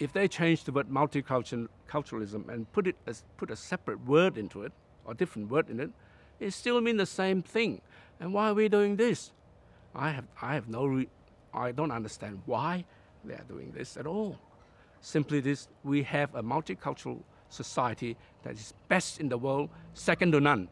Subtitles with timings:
[0.00, 4.62] if they change the word multiculturalism and put it as put a separate word into
[4.62, 4.72] it
[5.04, 5.90] or different word in it,
[6.40, 7.82] it still means the same thing.
[8.18, 9.30] And why are we doing this?
[9.94, 11.08] I have I have no re-
[11.52, 12.84] I don't understand why
[13.24, 14.38] they are doing this at all.
[15.02, 17.20] Simply this we have a multicultural
[17.50, 20.68] society that is best in the world, second to none.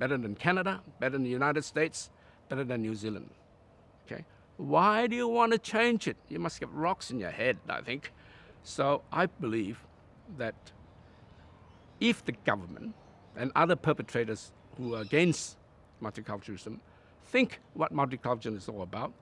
[0.00, 2.10] Better than Canada, better than the United States,
[2.48, 3.30] better than New Zealand.
[4.06, 4.24] Okay?
[4.56, 6.16] Why do you want to change it?
[6.28, 8.10] You must have rocks in your head, I think.
[8.64, 9.78] So I believe
[10.38, 10.54] that
[12.00, 12.94] if the government
[13.36, 15.56] and other perpetrators who are against
[16.02, 16.80] multiculturalism
[17.26, 19.12] think what multiculturalism is all about,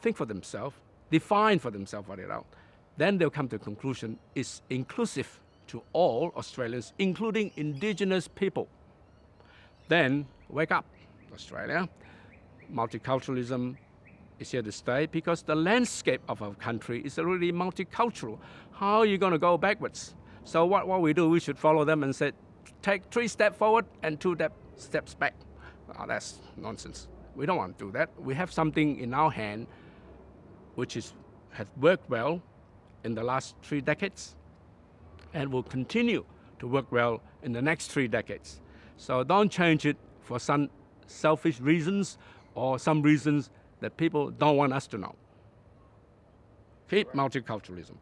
[0.00, 0.76] think for themselves,
[1.10, 2.42] define for themselves what it is,
[2.96, 8.68] then they'll come to the conclusion it's inclusive to all Australians, including indigenous people.
[9.88, 10.84] Then wake up,
[11.32, 11.88] Australia.
[12.72, 13.76] Multiculturalism
[14.38, 18.38] is here to stay because the landscape of our country is already multicultural.
[18.72, 20.14] How are you going to go backwards?
[20.44, 22.32] So what, what we do, we should follow them and say,
[22.82, 25.34] take three steps forward and two step, steps back.
[25.98, 27.08] Oh, that's nonsense.
[27.36, 28.10] We don't want to do that.
[28.20, 29.66] We have something in our hand
[30.74, 31.14] which is,
[31.50, 32.42] has worked well
[33.04, 34.34] in the last three decades
[35.32, 36.24] and will continue
[36.58, 38.60] to work well in the next three decades.
[38.96, 40.70] So don't change it for some
[41.06, 42.18] selfish reasons
[42.54, 45.14] or some reasons that people don't want us to know.
[46.90, 47.96] Keep multiculturalism.